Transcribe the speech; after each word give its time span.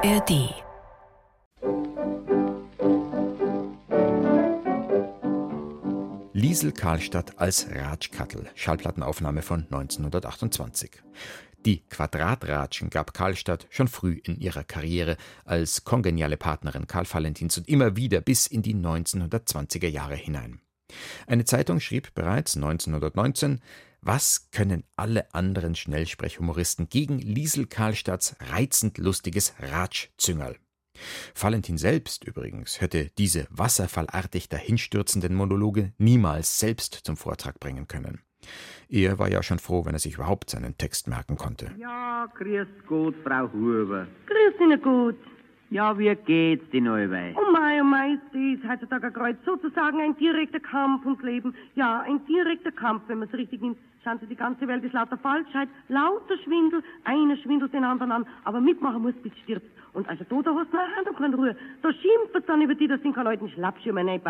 ARD 0.00 0.54
Liesel 6.32 6.70
Karlstadt 6.70 7.36
als 7.40 7.66
Ratschkattel, 7.68 8.48
Schallplattenaufnahme 8.54 9.42
von 9.42 9.64
1928. 9.64 11.02
Die 11.66 11.80
Quadratratschen 11.88 12.90
gab 12.90 13.12
Karlstadt 13.12 13.66
schon 13.70 13.88
früh 13.88 14.20
in 14.22 14.38
ihrer 14.38 14.62
Karriere 14.62 15.16
als 15.44 15.82
kongeniale 15.82 16.36
Partnerin 16.36 16.86
Karl 16.86 17.12
Valentins 17.12 17.58
und 17.58 17.68
immer 17.68 17.96
wieder 17.96 18.20
bis 18.20 18.46
in 18.46 18.62
die 18.62 18.76
1920er 18.76 19.88
Jahre 19.88 20.14
hinein. 20.14 20.60
Eine 21.26 21.44
Zeitung 21.44 21.80
schrieb 21.80 22.14
bereits 22.14 22.54
1919, 22.54 23.60
was 24.00 24.50
können 24.50 24.84
alle 24.96 25.32
anderen 25.34 25.74
Schnellsprechhumoristen 25.74 26.88
gegen 26.88 27.18
Liesel 27.18 27.66
Karlstadts 27.66 28.36
reizend 28.40 28.98
lustiges 28.98 29.54
Ratschzüngerl? 29.60 30.56
Valentin 31.40 31.78
selbst 31.78 32.24
übrigens 32.24 32.80
hätte 32.80 33.10
diese 33.18 33.46
wasserfallartig 33.50 34.48
dahinstürzenden 34.48 35.34
Monologe 35.34 35.92
niemals 35.98 36.58
selbst 36.58 36.94
zum 36.94 37.16
Vortrag 37.16 37.60
bringen 37.60 37.86
können. 37.86 38.20
Er 38.88 39.18
war 39.18 39.30
ja 39.30 39.42
schon 39.42 39.58
froh, 39.58 39.84
wenn 39.84 39.94
er 39.94 39.98
sich 39.98 40.14
überhaupt 40.14 40.50
seinen 40.50 40.78
Text 40.78 41.08
merken 41.08 41.36
konnte. 41.36 41.72
Ja, 41.76 42.26
grüß 42.36 42.68
Gott, 42.86 43.14
Frau 43.24 43.52
Huber. 43.52 44.06
Grüß 44.26 44.58
dich 44.58 44.82
gut. 44.82 45.16
Ja, 45.70 45.98
wie 45.98 46.14
geht's 46.14 46.70
denn 46.70 46.88
allweil? 46.88 47.34
Oh 47.36 47.52
mei, 47.52 47.80
oh 47.82 47.84
mei, 47.84 48.14
ist 48.32 48.62
das 48.62 48.70
heutzutage 48.70 49.08
ein 49.08 49.12
Kreuz. 49.12 49.36
Sozusagen 49.44 50.00
ein 50.00 50.16
direkter 50.16 50.60
Kampf 50.60 51.04
ums 51.04 51.22
Leben. 51.22 51.54
Ja, 51.74 52.00
ein 52.00 52.24
direkter 52.24 52.72
Kampf, 52.72 53.02
wenn 53.08 53.18
man 53.18 53.28
es 53.28 53.34
richtig 53.34 53.60
nimmt. 53.60 53.76
Schauen 54.02 54.18
Sie, 54.18 54.26
die 54.26 54.36
ganze 54.36 54.66
Welt 54.66 54.82
ist 54.82 54.94
lauter 54.94 55.18
Falschheit, 55.18 55.68
lauter 55.88 56.38
Schwindel. 56.38 56.82
Einer 57.04 57.36
schwindelt 57.36 57.74
den 57.74 57.84
anderen 57.84 58.12
an, 58.12 58.26
aber 58.44 58.60
mitmachen 58.60 59.02
muss, 59.02 59.14
bis 59.16 59.36
stirbt. 59.44 59.66
Und 59.92 60.08
also 60.08 60.24
da, 60.24 60.40
da 60.40 60.54
hast 60.54 60.72
eine 60.72 60.96
Hand 60.96 61.08
und 61.08 61.18
keine 61.18 61.36
Ruhe. 61.36 61.56
Da 61.82 61.92
schimpft 61.92 62.48
dann 62.48 62.62
über 62.62 62.74
die, 62.74 62.88
das 62.88 63.02
sind 63.02 63.14
keine 63.14 63.30
Leute 63.30 63.48
Schlappschirme, 63.50 64.02
nein, 64.04 64.22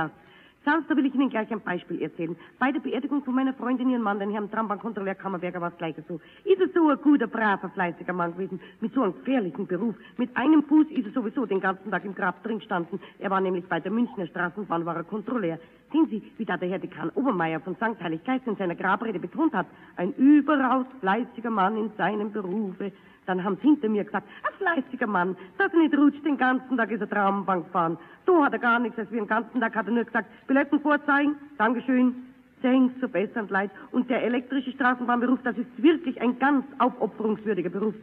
da 0.69 0.97
will 0.97 1.07
ich 1.07 1.15
Ihnen 1.15 1.31
gleich 1.31 1.51
ein 1.51 1.61
Beispiel 1.61 2.03
erzählen. 2.03 2.37
Bei 2.59 2.71
der 2.71 2.81
Beerdigung 2.81 3.23
von 3.23 3.35
meiner 3.35 3.55
Freundin, 3.55 3.89
ihren 3.89 4.03
Mann, 4.03 4.19
den 4.19 4.31
Herrn 4.31 4.51
Trambahnkontrolleur 4.51 5.15
Kammerberger, 5.15 5.61
war 5.61 5.71
es 5.71 5.79
gleich 5.79 5.95
so. 6.07 6.21
Ist 6.45 6.61
er 6.61 6.69
so 6.75 6.89
ein 6.89 6.99
guter, 7.01 7.27
braver, 7.27 7.71
fleißiger 7.71 8.13
Mann 8.13 8.33
gewesen, 8.33 8.61
mit 8.81 8.93
so 8.93 9.03
einem 9.03 9.15
gefährlichen 9.15 9.67
Beruf. 9.67 9.95
Mit 10.19 10.37
einem 10.37 10.63
Fuß 10.65 10.89
ist 10.91 11.07
er 11.07 11.13
sowieso 11.13 11.47
den 11.47 11.61
ganzen 11.61 11.91
Tag 11.91 12.05
im 12.05 12.15
Grab 12.15 12.43
drin 12.43 12.59
gestanden. 12.59 13.01
Er 13.19 13.31
war 13.31 13.41
nämlich 13.41 13.67
bei 13.67 13.81
der 13.81 13.91
Münchner 13.91 14.27
Straßenbahn, 14.27 14.85
war 14.85 14.97
er 14.97 15.05
Kontrolleur. 15.05 15.59
Sehen 15.91 16.07
Sie, 16.11 16.23
wie 16.37 16.45
da 16.45 16.59
der 16.59 16.69
Herr 16.69 16.79
Dekan 16.79 17.11
Obermeier 17.15 17.61
von 17.61 17.75
St. 17.77 18.03
Heiliggeist 18.03 18.47
in 18.47 18.57
seiner 18.57 18.75
Grabrede 18.75 19.19
betont 19.19 19.55
hat, 19.55 19.67
ein 19.97 20.13
überaus 20.15 20.87
fleißiger 21.01 21.51
Mann 21.51 21.79
in 21.79 21.91
seinem 21.97 22.31
Berufe. 22.31 22.93
Dann 23.29 23.45
haben 23.45 23.57
sie 23.57 23.69
hinter 23.69 23.91
mir 23.91 24.05
gesagt, 24.05 24.27
ein 24.43 24.55
fleißiger 24.57 25.07
Mann, 25.07 25.37
dass 25.59 25.71
er 25.71 25.79
nicht 25.79 25.95
rutscht, 25.95 26.25
den 26.25 26.39
ganzen 26.39 26.79
Tag 26.79 26.91
ist 26.91 27.03
er 27.03 27.11
Traumbank 27.11 27.67
gefahren. 27.67 27.99
Da 28.25 28.45
hat 28.45 28.55
er 28.55 28.59
gar 28.59 28.79
nichts, 28.79 28.99
als 28.99 29.11
wir 29.11 29.21
den 29.21 29.29
ganzen 29.29 29.61
Tag 29.61 29.77
hat 29.77 29.87
er 29.87 29.93
nur 29.93 30.05
gesagt, 30.05 30.31
Billetten 30.59 30.81
vorzeigen, 30.81 31.37
Dankeschön, 31.56 32.17
Thanks, 32.62 32.92
so 33.01 33.09
besser 33.09 33.42
und 33.42 33.51
leid. 33.51 33.70
Und 33.92 34.11
der 34.11 34.25
elektrische 34.25 34.73
Straßenbahnberuf, 34.73 35.39
das 35.45 35.56
ist 35.56 35.69
wirklich 35.81 36.20
ein 36.20 36.37
ganz 36.41 36.65
aufopferungswürdiger 36.81 37.70
Beruf. 37.70 37.95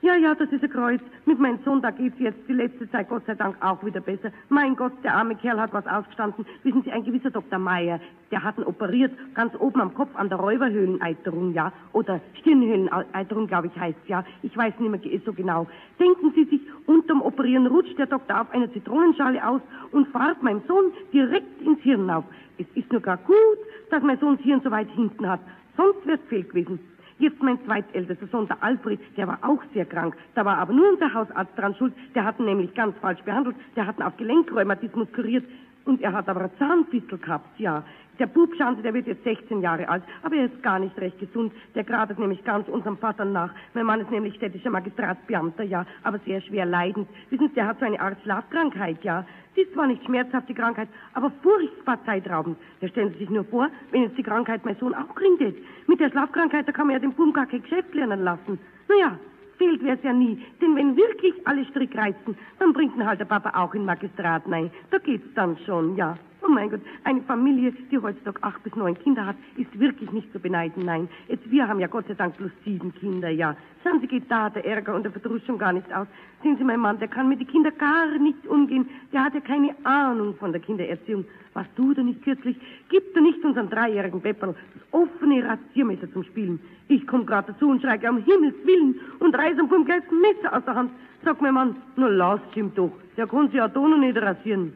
Ja, 0.00 0.14
ja, 0.14 0.32
das 0.32 0.48
ist 0.52 0.62
ein 0.62 0.70
Kreuz. 0.70 1.00
Mit 1.26 1.40
meinem 1.40 1.58
Sohn, 1.64 1.82
da 1.82 1.90
geht's 1.90 2.20
jetzt 2.20 2.38
die 2.46 2.52
letzte 2.52 2.88
Zeit 2.88 3.08
Gott 3.08 3.26
sei 3.26 3.34
Dank 3.34 3.56
auch 3.60 3.84
wieder 3.84 4.00
besser. 4.00 4.30
Mein 4.48 4.76
Gott, 4.76 4.92
der 5.02 5.16
arme 5.16 5.34
Kerl 5.34 5.60
hat 5.60 5.72
was 5.72 5.88
ausgestanden. 5.88 6.46
Wissen 6.62 6.84
Sie, 6.84 6.92
ein 6.92 7.02
gewisser 7.02 7.30
Dr. 7.30 7.58
Meyer, 7.58 7.98
der 8.30 8.44
hat 8.44 8.58
ihn 8.58 8.64
operiert, 8.64 9.10
ganz 9.34 9.56
oben 9.58 9.80
am 9.80 9.92
Kopf 9.94 10.14
an 10.14 10.28
der 10.28 10.38
Räuberhöhleneiterung, 10.38 11.52
ja. 11.52 11.72
Oder 11.92 12.20
Stirnhöhleneiterung, 12.38 13.48
glaube 13.48 13.66
ich, 13.66 13.76
heißt 13.76 13.98
ja. 14.06 14.24
Ich 14.42 14.56
weiß 14.56 14.78
nicht 14.78 15.04
mehr 15.04 15.20
so 15.26 15.32
genau. 15.32 15.66
Denken 15.98 16.30
Sie 16.32 16.44
sich, 16.44 16.60
unterm 16.86 17.20
Operieren 17.20 17.66
rutscht 17.66 17.98
der 17.98 18.06
Doktor 18.06 18.42
auf 18.42 18.52
einer 18.52 18.72
Zitronenschale 18.72 19.44
aus 19.44 19.62
und 19.90 20.06
fahrt 20.08 20.44
meinem 20.44 20.62
Sohn 20.68 20.92
direkt 21.12 21.60
ins 21.60 21.80
Hirn 21.80 22.08
auf. 22.08 22.24
Es 22.56 22.66
ist 22.76 22.92
nur 22.92 23.00
gar 23.00 23.16
gut, 23.16 23.58
dass 23.90 24.02
mein 24.04 24.18
Sohn 24.20 24.36
das 24.36 24.44
Hirn 24.44 24.60
so 24.62 24.70
weit 24.70 24.90
hinten 24.90 25.28
hat. 25.28 25.40
Sonst 25.76 26.06
wär's 26.06 26.20
fehl 26.28 26.44
gewesen. 26.44 26.78
Jetzt 27.18 27.42
mein 27.42 27.58
zweitältester 27.64 28.28
Sohn, 28.28 28.46
der 28.46 28.62
Alfred, 28.62 29.00
der 29.16 29.26
war 29.26 29.38
auch 29.42 29.60
sehr 29.74 29.84
krank. 29.84 30.16
Da 30.34 30.44
war 30.44 30.58
aber 30.58 30.72
nur 30.72 30.92
unser 30.92 31.12
Hausarzt 31.12 31.58
dran 31.58 31.74
schuld. 31.74 31.92
Der 32.14 32.24
hat 32.24 32.38
ihn 32.38 32.44
nämlich 32.44 32.72
ganz 32.74 32.96
falsch 32.98 33.20
behandelt. 33.22 33.56
Der 33.74 33.86
hat 33.86 33.98
ihn 33.98 34.02
auf 34.02 34.16
Gelenkrheumatismus 34.16 35.08
kuriert. 35.12 35.44
Und 35.88 36.02
er 36.02 36.12
hat 36.12 36.28
aber 36.28 36.40
eine 36.40 36.58
Zahnfistel 36.58 37.16
gehabt, 37.16 37.58
ja. 37.58 37.82
Der 38.18 38.26
Bub, 38.26 38.50
schauen 38.58 38.76
Sie, 38.76 38.82
der 38.82 38.92
wird 38.92 39.06
jetzt 39.06 39.24
16 39.24 39.62
Jahre 39.62 39.88
alt, 39.88 40.02
aber 40.22 40.36
er 40.36 40.44
ist 40.44 40.62
gar 40.62 40.78
nicht 40.78 40.94
recht 41.00 41.18
gesund. 41.18 41.50
Der 41.74 41.82
gradet 41.82 42.18
nämlich 42.18 42.44
ganz 42.44 42.68
unserem 42.68 42.98
Vater 42.98 43.24
nach. 43.24 43.54
Mein 43.72 43.86
Mann 43.86 44.00
ist 44.00 44.10
nämlich 44.10 44.34
städtischer 44.34 44.68
Magistratsbeamter, 44.68 45.62
ja, 45.62 45.86
aber 46.02 46.18
sehr 46.26 46.42
schwer 46.42 46.66
leidend. 46.66 47.08
Wissen 47.30 47.48
Sie, 47.48 47.54
der 47.54 47.68
hat 47.68 47.78
so 47.78 47.86
eine 47.86 47.98
Art 47.98 48.20
Schlafkrankheit, 48.22 49.02
ja. 49.02 49.24
Sie 49.54 49.62
ist 49.62 49.72
zwar 49.72 49.86
nicht 49.86 50.04
schmerzhaft, 50.04 50.46
die 50.50 50.54
Krankheit, 50.54 50.90
aber 51.14 51.32
furchtbar 51.42 51.98
zeitraubend. 52.04 52.58
Da 52.82 52.88
stellen 52.88 53.12
Sie 53.12 53.20
sich 53.20 53.30
nur 53.30 53.44
vor, 53.44 53.70
wenn 53.90 54.02
jetzt 54.02 54.18
die 54.18 54.22
Krankheit 54.22 54.66
mein 54.66 54.76
Sohn 54.76 54.92
auch 54.92 55.14
kriegt. 55.14 55.56
Mit 55.86 56.00
der 56.00 56.10
Schlafkrankheit, 56.10 56.68
da 56.68 56.72
kann 56.72 56.88
man 56.88 56.96
ja 56.96 57.00
den 57.00 57.14
Buben 57.14 57.32
gar 57.32 57.46
kein 57.46 57.62
Geschäft 57.62 57.94
lernen 57.94 58.24
lassen. 58.24 58.58
Naja, 58.90 59.18
fehlt 59.58 59.82
wär's 59.82 60.02
ja 60.02 60.12
nie. 60.12 60.42
Denn 60.60 60.74
wenn 60.76 60.96
wirklich 60.96 61.34
alle 61.44 61.64
Strick 61.66 61.96
reizen, 61.96 62.36
dann 62.58 62.72
bringt 62.72 62.96
ihn 62.96 63.06
halt 63.06 63.20
der 63.20 63.26
Papa 63.26 63.52
auch 63.60 63.74
in 63.74 63.84
Magistrat 63.84 64.46
nein. 64.48 64.70
Da 64.90 64.98
geht's 64.98 65.28
dann 65.34 65.58
schon, 65.66 65.96
ja. 65.96 66.16
Oh 66.48 66.50
mein 66.50 66.70
Gott, 66.70 66.80
eine 67.04 67.20
Familie, 67.22 67.72
die 67.90 67.98
heutzutage 67.98 68.42
acht 68.42 68.62
bis 68.62 68.74
neun 68.74 68.98
Kinder 68.98 69.26
hat, 69.26 69.36
ist 69.58 69.78
wirklich 69.78 70.10
nicht 70.12 70.32
zu 70.32 70.38
beneiden, 70.38 70.86
nein. 70.86 71.06
Jetzt, 71.28 71.50
wir 71.50 71.68
haben 71.68 71.78
ja 71.78 71.88
Gott 71.88 72.06
sei 72.08 72.14
Dank 72.14 72.38
bloß 72.38 72.50
sieben 72.64 72.94
Kinder, 72.94 73.28
ja. 73.28 73.54
Schauen 73.84 74.00
Sie, 74.00 74.06
geht 74.06 74.30
da 74.30 74.48
der 74.48 74.64
Ärger 74.64 74.94
und 74.94 75.02
der 75.02 75.12
Verdruss 75.12 75.42
schon 75.44 75.58
gar 75.58 75.74
nicht 75.74 75.92
aus. 75.92 76.06
Sehen 76.42 76.56
Sie, 76.56 76.64
mein 76.64 76.80
Mann, 76.80 76.98
der 76.98 77.08
kann 77.08 77.28
mit 77.28 77.40
den 77.40 77.48
Kindern 77.48 77.76
gar 77.76 78.06
nicht 78.18 78.46
umgehen. 78.46 78.88
Der 79.12 79.24
hat 79.24 79.34
ja 79.34 79.40
keine 79.40 79.74
Ahnung 79.84 80.36
von 80.36 80.52
der 80.52 80.62
Kindererziehung. 80.62 81.26
Was 81.52 81.66
tut 81.76 81.98
er 81.98 82.04
nicht 82.04 82.22
kürzlich? 82.22 82.56
Gibt 82.88 83.14
er 83.14 83.20
nicht 83.20 83.44
unseren 83.44 83.68
dreijährigen 83.68 84.22
Pepperl 84.22 84.54
das 84.72 84.82
offene 84.92 85.44
Rasiermesser 85.46 86.10
zum 86.12 86.24
Spielen? 86.24 86.60
Ich 86.88 87.06
komm 87.06 87.26
gerade 87.26 87.52
dazu 87.52 87.68
und 87.68 87.82
schreie 87.82 88.08
um 88.08 88.24
Himmels 88.24 88.56
Willen 88.64 88.98
und 89.18 89.36
reiß 89.36 89.58
ihm 89.58 89.68
vom 89.68 89.84
gelben 89.84 90.18
Messer 90.22 90.56
aus 90.56 90.64
der 90.64 90.76
Hand. 90.76 90.92
Sag 91.24 91.42
mein 91.42 91.52
Mann, 91.52 91.76
nur 91.96 92.08
lass 92.08 92.40
ihm 92.54 92.74
doch. 92.74 92.92
Der 93.18 93.26
kann 93.26 93.48
sich 93.48 93.56
ja 93.56 93.68
da 93.68 93.80
noch 93.80 93.98
nicht 93.98 94.16
rasieren. 94.16 94.72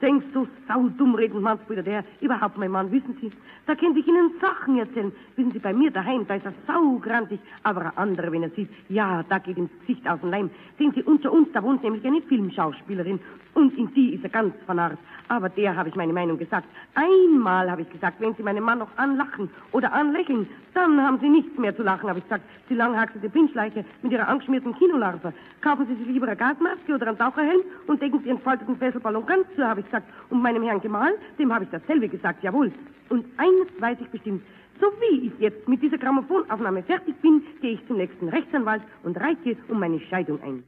Denkst 0.00 0.26
du, 0.32 0.48
saudumm 0.66 1.14
reden 1.14 1.42
manchmal 1.42 1.82
der. 1.82 2.04
Überhaupt, 2.20 2.56
mein 2.56 2.70
Mann, 2.70 2.90
wissen 2.90 3.16
Sie, 3.20 3.30
da 3.66 3.74
könnte 3.74 4.00
ich 4.00 4.06
Ihnen 4.06 4.32
Sachen 4.40 4.78
erzählen. 4.78 5.12
Wissen 5.36 5.52
Sie, 5.52 5.58
bei 5.58 5.72
mir 5.72 5.90
daheim, 5.90 6.26
da 6.26 6.34
ist 6.34 6.46
er 6.46 6.54
saugrantig, 6.66 7.38
aber 7.62 7.82
ein 7.82 7.96
anderer, 7.96 8.32
wenn 8.32 8.42
er 8.42 8.50
sieht, 8.50 8.70
ja, 8.88 9.22
da 9.28 9.38
geht 9.38 9.58
ihm 9.58 9.68
das 9.68 9.86
Gesicht 9.86 10.08
aus 10.08 10.20
dem 10.20 10.30
Leim. 10.30 10.50
Sehen 10.78 10.92
Sie, 10.94 11.02
unter 11.02 11.32
uns, 11.32 11.48
da 11.52 11.62
wohnt 11.62 11.82
nämlich 11.82 12.04
eine 12.06 12.22
Filmschauspielerin 12.22 13.20
und 13.54 13.76
in 13.76 13.92
die 13.94 14.14
ist 14.14 14.24
er 14.24 14.30
ganz 14.30 14.54
vernarrt. 14.64 14.98
Aber 15.28 15.48
der 15.48 15.76
habe 15.76 15.88
ich 15.88 15.94
meine 15.94 16.12
Meinung 16.12 16.38
gesagt. 16.38 16.66
Einmal 16.94 17.70
habe 17.70 17.82
ich 17.82 17.90
gesagt, 17.90 18.20
wenn 18.20 18.34
Sie 18.34 18.42
meinen 18.42 18.64
Mann 18.64 18.78
noch 18.78 18.96
anlachen 18.96 19.50
oder 19.72 19.92
anlächeln, 19.92 20.48
dann 20.74 21.00
haben 21.00 21.18
Sie 21.20 21.28
nichts 21.28 21.56
mehr 21.58 21.76
zu 21.76 21.82
lachen, 21.82 22.08
habe 22.08 22.18
ich 22.18 22.24
gesagt. 22.24 22.44
Sie 22.68 22.74
langhaxete 22.74 23.28
Pinschleiche 23.28 23.84
mit 24.02 24.12
Ihrer 24.12 24.28
angeschmierten 24.28 24.74
Kinolarve. 24.76 25.32
Kaufen 25.60 25.86
Sie 25.86 25.94
sich 25.94 26.06
lieber 26.06 26.26
eine 26.26 26.36
Gasmaske 26.36 26.94
oder 26.94 27.08
einen 27.08 27.18
Taucherhelm 27.18 27.60
und 27.86 28.00
decken 28.00 28.20
Sie 28.20 28.28
Ihren 28.28 28.40
falteten 28.40 28.76
Fesselballon 28.76 29.26
ganz 29.26 29.46
zu, 29.54 29.64
habe 29.64 29.80
ich 29.80 29.89
gesagt. 29.90 30.08
Und 30.30 30.42
meinem 30.42 30.62
Herrn 30.62 30.80
Gemahl, 30.80 31.12
dem 31.38 31.52
habe 31.52 31.64
ich 31.64 31.70
dasselbe 31.70 32.08
gesagt, 32.08 32.42
jawohl. 32.42 32.72
Und 33.08 33.26
eines 33.36 33.68
weiß 33.80 33.98
ich 34.00 34.08
bestimmt. 34.08 34.42
So 34.80 34.86
wie 35.00 35.26
ich 35.26 35.32
jetzt 35.38 35.68
mit 35.68 35.82
dieser 35.82 35.98
Grammophоnaufnahme 35.98 36.82
fertig 36.84 37.14
bin, 37.20 37.42
gehe 37.60 37.72
ich 37.72 37.86
zum 37.86 37.98
nächsten 37.98 38.28
Rechtsanwalt 38.28 38.82
und 39.02 39.18
reiche 39.20 39.56
um 39.68 39.78
meine 39.78 40.00
Scheidung 40.00 40.40
ein. 40.42 40.64